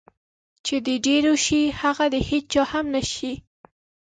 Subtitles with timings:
[0.65, 3.33] چې د ډېرو شي هغه د هېچا هم نشي.